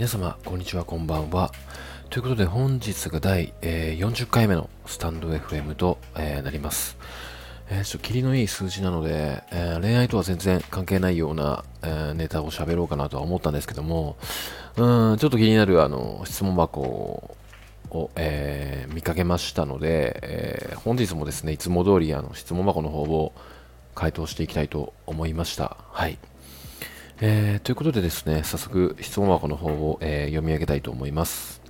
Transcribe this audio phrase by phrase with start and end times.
[0.00, 1.52] 皆様、こんにちは、こんばんは。
[2.08, 6.96] ということで、本日が第、えー、40回目のスタンド FM と、えー、なります。
[7.68, 14.16] えー、ちょっと霧のいい数字なので、えー、恋愛とは全然関係ないような、え、ネタを喋ろうかなとは思ったんですけども、
[14.78, 16.80] うん、ちょっと気になるあの質問箱
[17.90, 23.34] を、え、見かけましたので、え、本日もですね、いつも通りあの質問箱の方を
[23.94, 25.76] 回答していきたいと思いました。
[25.90, 26.16] はい。
[27.22, 31.60] えー、ということでですね、早速質問箱の方を、えー、読み上げたいと思います。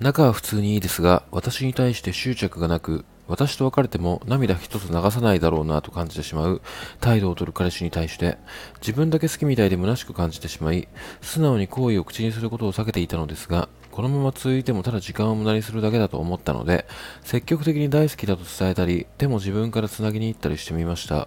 [0.00, 6.60] 仲は普通にいいですが、私に対して執着がなく、私と別れても涙一つ流さないだろうなと感じてしまう
[7.00, 8.38] 態度を取る彼氏に対して
[8.80, 10.86] 自分だけ好きみたいで虚しく感じてしまい
[11.22, 16.86] 素直に好意を口にすることを避けていたのですがこのまま続いてもただ時間を無駄にするだけだと思ったので
[17.22, 21.26] 積極的に大好きだと伝えたりでも自分からつなぎに行ったりしてみました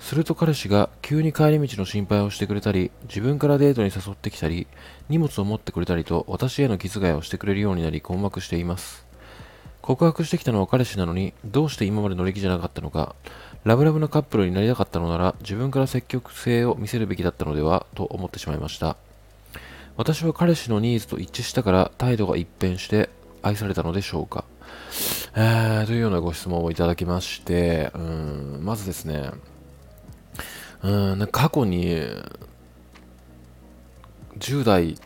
[0.00, 4.66] すると彼氏が急に帰り道の心配をしてくれたり、自分からデートに誘ってきたり、
[5.08, 9.06] 荷物を持ってくれたりと私への気遣いをしてくれるようになり困惑しています。
[9.82, 13.14] 告白してきたのは彼氏なのに、どうして今まで乗り気じゃなかったのか、
[13.64, 18.96] ラブラブなカップルになりたかったのなら、自分から積極性を見せるべきだったのでは、と思ってしまいました。
[19.96, 23.10] 私は彼氏のニーズと一致したから態度が一変して
[23.42, 24.44] 愛されたのでしょうか。
[25.36, 29.30] えー、というようなご質問をいただきまして、うん、まずですね、
[30.82, 32.06] うん、なんか過去に、
[34.38, 34.96] 10代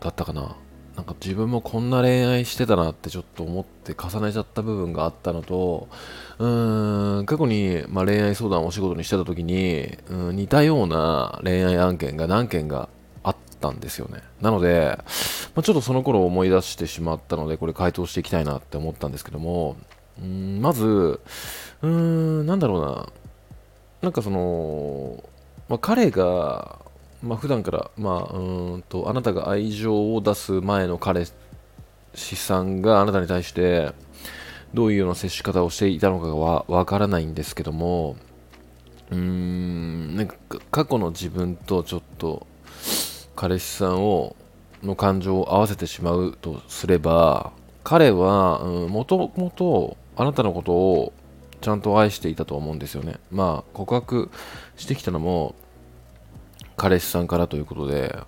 [0.00, 0.56] だったかな。
[0.96, 5.88] なんか自分もこんな恋愛してたなってちょっと思って重ねちゃった部分があったのと、
[6.38, 12.90] うーん、過去に、まあ、恋愛相談をお仕事にしてた時に、うん、似たような恋愛案件が何件か
[13.22, 14.22] あったんですよね。
[14.42, 14.98] なので、
[15.54, 19.76] まあ、ちょっとその頃思い出してしまったので、これ回答していきたいなって思ったんですけども、
[20.20, 23.08] うん、まず、うーん、なんだろうな、
[24.02, 25.22] なんかその、
[25.68, 26.78] まあ、彼が、
[27.22, 31.26] まあ、普段から、まあ、うんと、あなたが愛情を出す前の彼
[32.14, 33.92] 氏さんがあなたに対して、
[34.72, 38.16] どういうような接し方をしていたのかはわからないんですけども、
[39.10, 40.36] うーん、なんか
[40.70, 42.46] 過去の自分とちょっと、
[43.36, 44.34] 彼氏さんを、
[44.82, 47.52] の感情を合わせてしまうとすれば、
[47.84, 51.12] 彼は、もともとあなたのことを
[51.60, 53.18] ちゃんと愛していたと思うんですよね。
[53.30, 54.30] まあ、告白
[54.76, 55.54] してきたのも、
[56.76, 58.18] 彼氏さんからということで、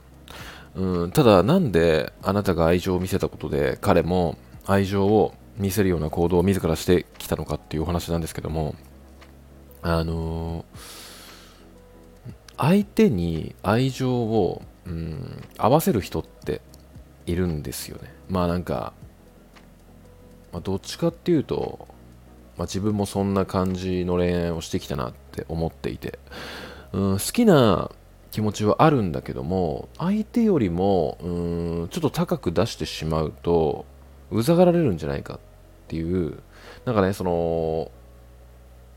[0.74, 8.74] うん、ただ、なんであなたが愛情を見せたことで、彼も愛情を見せるような行動を自らしてきたのかっていうお話なんですけども、
[9.82, 16.60] あのー、相手に愛情を、うん、合わせる人って
[17.26, 18.12] いるんですよね。
[18.28, 18.92] まあなんか、
[20.52, 21.88] まあ、どっちかっていうと、
[22.56, 26.18] まあ、自分もそんな感じの恋愛をしてきたなって思っていて、
[26.92, 27.90] うん、好きな
[28.30, 33.84] 気持ちはあるんだけども相手よりもうんちょっと高く出してしまうと
[34.30, 35.38] うざがられるんじゃないかっ
[35.88, 36.38] ていう
[36.86, 37.90] なんかねその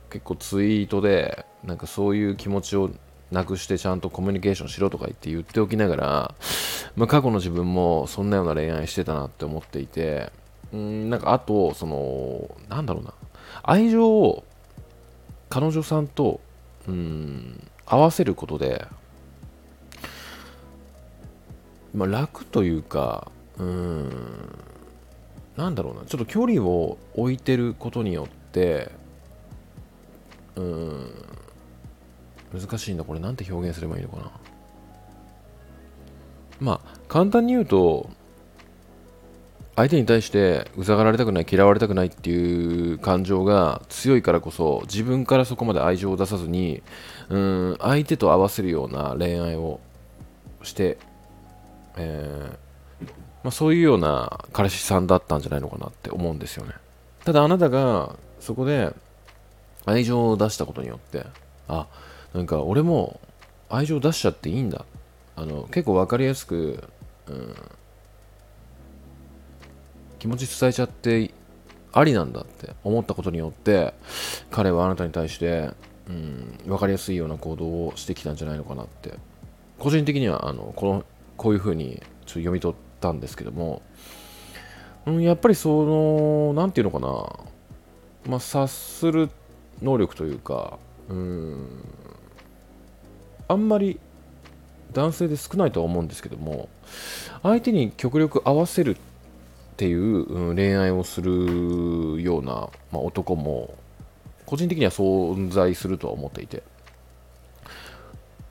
[0.10, 2.92] 結構ツイートでなんかそういう気持ちを
[3.32, 6.36] なくしてちゃんとコミュニケーションしろとか言って言っておきながら、
[6.96, 10.32] まあ、過去の自分もそんなような恋愛してたなって思っていて
[10.72, 13.14] うんなんかあとそのなんだろうな。
[13.64, 14.44] 愛情を
[15.50, 16.42] 彼女さんと
[16.88, 18.88] うん合わせることで、
[21.94, 24.10] まあ、楽というかうん
[25.56, 26.02] なんだろうな。
[26.06, 28.92] ちょっと距離を置いてることによって
[30.56, 31.12] うん
[32.54, 33.04] 難しいんだ。
[33.04, 34.32] これなんて表現すればいいのかな。
[36.60, 38.10] まあ簡単に言うと
[39.76, 46.82] 相手に対してうざがられたくない嫌われたくないっていう感情が強いからこそ自分からそこまで愛情を出さずに
[47.30, 49.82] うん相手と合わせるような恋愛を
[50.64, 50.98] して、
[51.98, 52.66] えー
[53.44, 56.74] まあ、そういうような彼氏さんだったんじゃないのかなって思うんですよね。
[57.26, 58.94] ただあなたがそこで
[59.86, 61.26] 愛情を出したことによって
[61.68, 61.88] あ
[62.34, 63.20] なんか俺も
[63.70, 64.86] 愛情出しちゃっていいんだ。
[65.36, 66.88] あの結構分かりやすく、
[67.28, 67.56] うん
[70.26, 71.32] 気持ち伝えちゃって
[71.94, 73.94] ありなんだって思ったことによって
[74.50, 75.70] 彼はあなたに対して、
[76.10, 79.14] うん、分かりやすいような行動をしてきたんじゃないのかなって。
[79.78, 81.06] 個人的にはあのこの
[81.38, 83.84] こういうふうにちょっと読み取ったんですけども、
[85.06, 89.30] うん、やっぱりその何て言うのかな、まあ、察する
[89.84, 90.80] 能力というか
[91.10, 91.68] うん
[93.48, 94.00] あんまり
[94.92, 96.70] 男性で少ないとは思うんですけども
[97.44, 99.15] 相手に極力合わせるって
[99.76, 103.76] っていう、恋愛をするような、まあ、男も
[104.46, 106.64] 個人的には存在するとは思っていて。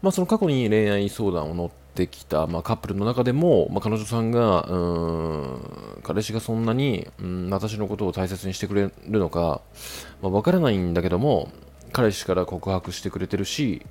[0.03, 9.62] まあ、その過去に恋愛相談を乗ってきた、まあ、カップルの中でも、まあ、彼女さんがうん彼氏がそんなに、うん、私のことを大切にしてくれるのか、
[10.21, 11.50] まあ、分からないんだけども
[11.93, 13.87] 彼氏から告白してくれてるし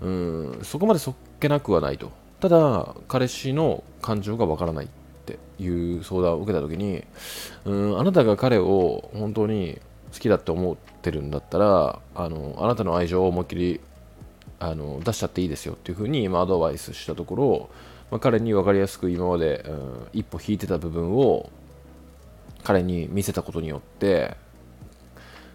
[0.00, 2.12] うんそこまでそっけなくはないと。
[2.38, 4.88] ただ彼氏の感情が分からない。
[5.32, 7.04] っていう相談を受けた時に
[7.64, 9.80] うんあなたが彼を本当に
[10.12, 13.80] 好きだって思ってるんだったらあのあなたの愛情を思いっきり
[14.60, 17.70] あの出しちゃっていいですよっていうふうに今アドバイスしたところ、
[18.10, 21.50] まあ、彼に分かりやすく今まで、うん、一歩引いてた部分を
[22.62, 24.36] 彼に見せたことによって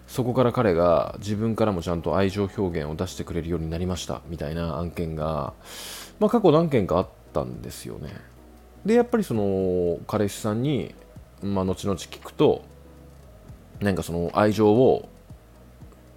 [0.07, 5.53] そこから彼が自分からもちゃんと愛情表現を出してくれるようになりましたみたいな案件が、
[6.19, 8.09] まあ、過去何件かあったんですよね。
[8.85, 10.95] でやっぱりその彼氏さんに、
[11.41, 12.63] まあ、後々聞くと
[13.79, 15.09] なんかその愛情を、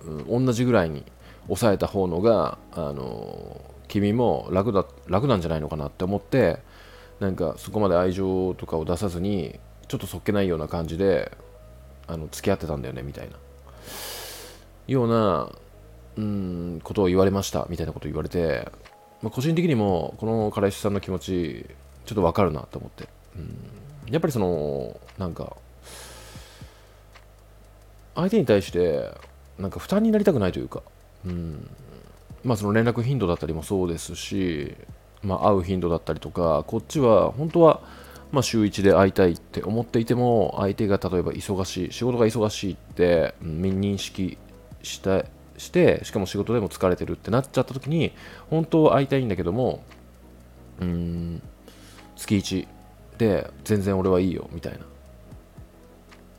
[0.05, 1.05] うん、同じぐらいに
[1.47, 6.59] 抑えた方のが、あの君も楽だ楽なんじゃないのかなって思って
[7.21, 9.59] なんかそこまで愛情とかを出さずに
[9.89, 11.31] ちょっとそっけないような感じで
[12.07, 13.37] あの付き合ってたんだよねみたいな。
[14.87, 15.51] ような
[16.17, 18.69] うんことを言われましたみたいなことを言われて、
[19.23, 21.67] まあ、個人的にもこの彼氏さんの気持ち
[22.05, 23.09] ちょっとわかるなと思って。
[23.37, 24.13] うん。
[24.13, 25.57] やっぱりそのなんか
[28.15, 29.11] 相手に対して
[29.59, 30.83] なんか負担になりたくないというか。
[31.25, 31.69] うん。
[32.45, 34.75] まあ、その連絡頻度だったりもそうですし、
[35.23, 37.81] まあ、会う頻度だったりとかこっちは本当は
[38.33, 44.37] まあ週1で会いたいって思っていても相手が例えば忙しい仕事が忙しいって、うん、認識
[44.83, 45.25] した
[45.57, 48.13] してしかも仕事でも疲れてるってなっちゃった時に
[48.51, 49.83] 本当は会いたいんだけども
[50.81, 51.43] うん
[52.17, 52.67] 月1
[53.19, 54.81] で全然俺はいいよみたいな。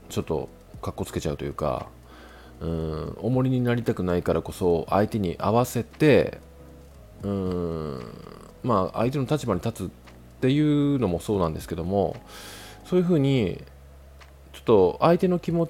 [0.09, 0.49] ちょっと
[0.81, 1.87] かっこつけちゃうというか
[2.61, 6.39] うん重りになりたくないからこそ相手に合わせて
[7.23, 7.99] うん
[8.63, 9.91] まあ相手の立場に立つっ
[10.41, 12.15] ていうのもそうなんですけども
[12.85, 13.63] そういうふうに
[14.53, 15.67] ちょっと相手の気持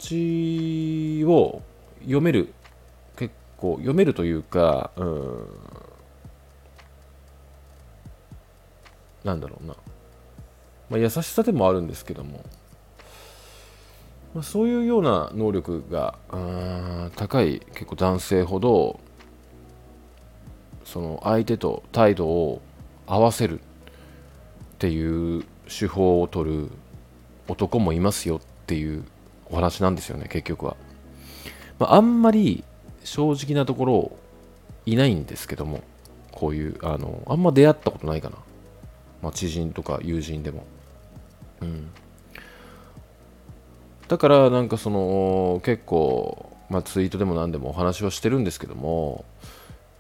[1.21, 1.61] ちを
[2.01, 2.53] 読める
[3.15, 5.47] 結構読めるというかうん
[9.23, 9.75] なんだろうな、
[10.89, 12.43] まあ、優しさでもあるんですけども。
[14.35, 16.15] まあ、そういうような能力が
[17.15, 18.99] 高い結構男性ほど
[20.83, 22.61] その相手と態度を
[23.07, 23.63] 合わせるっ
[24.77, 26.69] ていう手法を取る
[27.47, 29.05] 男もいますよっていう
[29.49, 30.75] お話なんですよね結局は、
[31.79, 32.65] まあ、あんまり
[33.05, 34.11] 正直なところ
[34.85, 35.81] いないんですけども
[36.31, 38.35] こういうあのあんま出会ったことないかな、
[39.21, 40.65] まあ、知人とか友人でも。
[41.65, 41.89] うん。
[44.07, 49.25] だからなんかその結構、まあ、ツイートでも何でもお話はしてるんですけども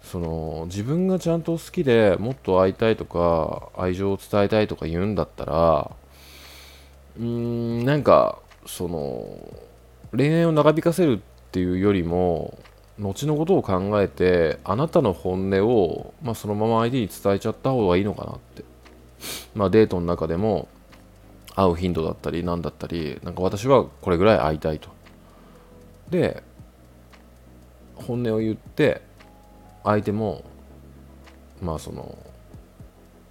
[0.03, 5.91] その自分がちゃんと好きでもっと会いたいとか愛情を伝えたいとか言うんだったら
[7.17, 8.37] うーんなんか
[8.67, 9.39] その
[10.15, 11.19] 恋愛を長引かせるっ
[11.51, 12.59] ていうよりも
[12.99, 18.63] 後のことを考えてあなたの本音を、まあ、そのまま相手に伝えちゃった方がいいのかなって、
[19.55, 20.67] まあ、デートの中でも
[21.55, 24.89] 会う頻度だったり何だったりなんか私はこれぐらい会いたいと。
[26.09, 26.43] で
[27.95, 29.01] 本音を言って
[29.83, 30.43] 相手も
[31.61, 32.17] まあその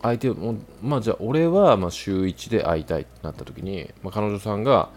[0.03, 4.91] 相手もまあじゃあ俺はま週1で会いたいってなった時に、まあ、彼女さんが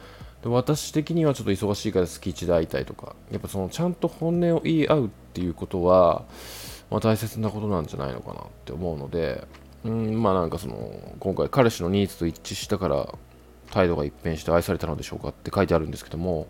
[0.44, 6.26] で私的にはちょっと忙しいから月1で会いたいとかやっぱそのちゃんと本音を言い合うっていうことは、
[6.90, 9.48] まあ、大切なことなんじゃないのかなって思うので
[9.86, 13.08] うんまあなんかその今回彼氏のニーズと一致したから
[13.72, 16.48] 態度が一変して愛されたのでしょうかって書いてあるんですけども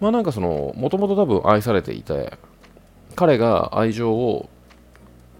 [0.00, 2.36] まあなんかそのもともと多分愛されていて
[3.14, 4.48] 彼が愛情を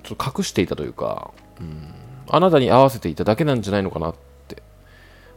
[0.03, 1.95] ちょっと隠していたというか、うん、
[2.29, 4.15] あなたに合わせていただけなんじゃないのかなっ
[4.49, 4.63] て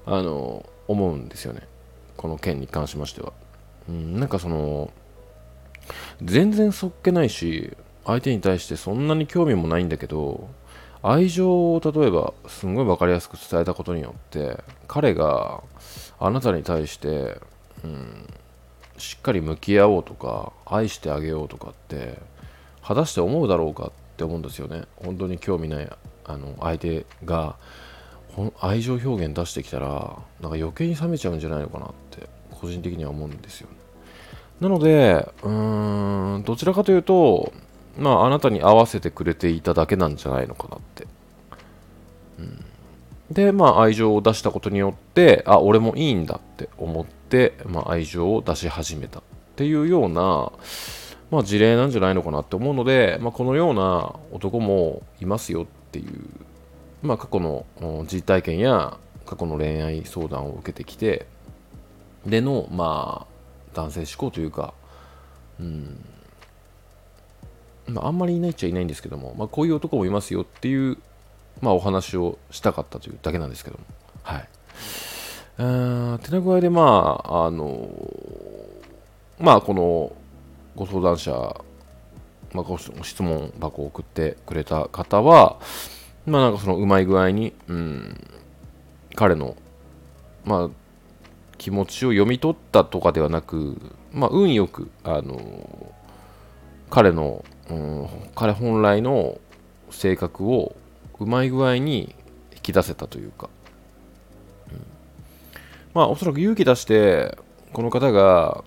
[0.06, 1.62] あの思うんですよね。
[2.18, 3.34] この件に関しましては、
[3.90, 4.92] うん、なんかその
[6.22, 10.50] 全然そっけないし相手に対してそんなに興味もないんだけど
[11.08, 14.58] 愛情を例えばすんごい分かりやすく伝えたことによって
[14.88, 15.62] 彼が
[16.20, 17.40] あなたに対して、
[17.84, 18.28] うん、
[18.98, 22.18] しっかり向き合おうとか愛してあげようとかって
[22.82, 24.86] 果たして思うだろうかって思うんですよね。
[24.96, 25.90] 本当に興味ない
[26.24, 27.56] あの相手が
[28.60, 29.88] 愛情表現出してきたら
[30.42, 33.76] なんか余計に冷めちゃうんじゃないのかなって個人的には思うんですよ、ね、
[34.60, 37.54] なのでうーんどちらかというと
[37.98, 41.08] まあ、あなたに合わせてくれていただけなんじゃないのかなって。
[42.40, 42.66] うん、
[43.32, 49.24] で、まあ、愛情を出したことによって、あ、俺もいいんだって思って、まあ、愛情を出し始めたっ
[49.56, 50.52] ていうような、
[51.32, 56.26] まあ、事例なんじゃないのかなって思うので、まあ、このような男もいますよっていう、
[57.02, 57.66] まあ、過去の
[58.12, 61.26] 実体験や過去の恋愛相談を受けてきて
[62.26, 63.34] での、まあ、
[63.74, 64.74] 男性思考というか、
[65.60, 66.06] うん
[67.88, 70.98] まあ、あんまりいないっちゃいないんですけども、まあ、こういう男もいますよっていう、
[71.62, 73.84] まあ、お話をしたかったというだけなんですけども。
[74.24, 74.48] はい。
[75.58, 77.90] うん手な具合で、まあ、あの、
[79.40, 80.14] まあ、この
[80.76, 81.32] ご相談者、
[82.54, 85.60] まあ、ご質問箱を送ってくれた方は、
[86.26, 88.18] まあ、なんかそのうまい具合に、うん、
[89.16, 89.56] 彼の、
[90.44, 90.70] まあ、
[91.58, 93.80] 気持ちを読み取ったとかではなく、
[94.12, 95.94] まあ、運よく、あの、
[96.90, 99.40] 彼の、うん、彼本来の
[99.90, 100.76] 性格を
[101.20, 102.16] うまい具合に
[102.54, 103.50] 引き出せたというか、
[104.72, 104.86] うん、
[105.94, 107.38] まあ、おそらく勇気出して、
[107.74, 108.64] この方が、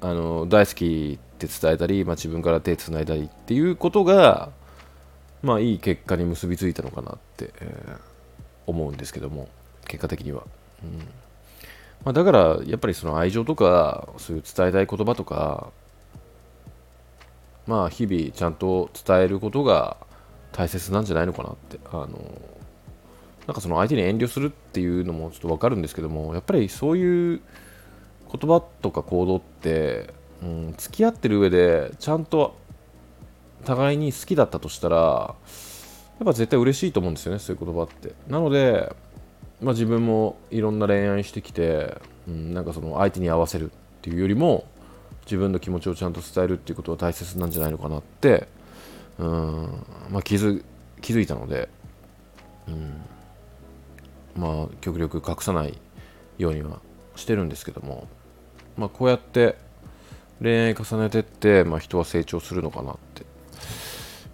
[0.00, 4.50] あの、大好きって伝えたり、まあ、自分から手つないだりっていうことが、
[5.42, 7.98] まあ、いい結果に結びついたのかなって、えー、
[8.66, 9.48] 思うんですけども、
[9.86, 10.44] 結果的には。
[10.82, 10.98] うん。
[12.04, 15.72] まあ、だから、やっぱりその愛情とか、そういう伝えたい言葉とか、
[17.66, 19.96] まあ、日々ちゃんと伝えることが
[20.52, 21.78] 大切なんじゃないのかなって。
[21.90, 22.08] あの
[23.46, 27.40] なんかその相手に遠慮するっていうのもちょっとわかるんですけども、やっぱりそういう
[28.32, 32.56] 言葉とか行動って、うん、付き合ってる上でちゃんと
[33.64, 35.34] 互いに好きだったとしたらや
[36.22, 38.94] っぱ絶対嬉しいと思うんですよねそういう言葉ってなので、
[39.60, 41.96] まあ、自分もいろんな恋愛してきて、
[42.28, 44.64] うん、なんかその相手に合わせるっていうよりも
[45.24, 48.48] 自分の気持ちをちゃんと伝えるっていうことは大切なんじゃないのかなって
[49.18, 50.64] うん、まあ、気づ
[51.00, 51.68] 気づいたので、
[52.66, 53.02] うん、
[54.36, 55.78] まあ極力隠さない
[56.38, 56.80] ようには
[57.16, 58.08] してるんですけども、
[58.76, 59.56] まあ、こうやって
[60.42, 63.24] 恋愛重ねてって、まあ、人は成長するのかなって、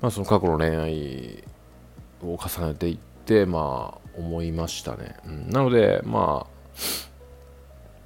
[0.00, 1.44] まあ、その過去の恋愛
[2.22, 5.16] を重ねていって、まあ、思いましたね。
[5.26, 6.46] うん、なので、ま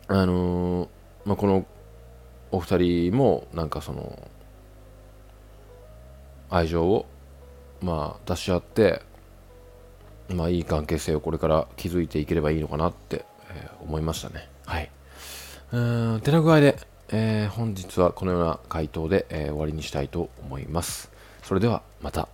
[0.08, 0.88] あ、あのー、
[1.24, 1.66] まあ、この
[2.54, 4.28] お二人も、なんかその、
[6.50, 7.06] 愛情を、
[7.82, 9.02] まあ、出し合って、
[10.28, 14.49] まあ、いい関係性をこれから築いていければいいのかなって、えー、思いましたね。
[14.66, 14.90] はい。
[15.73, 15.78] う
[16.16, 21.11] ん、てな具合で、えー、本日はこのような回答で、えー、終わりにしたいと思います。
[21.42, 22.33] それではまた。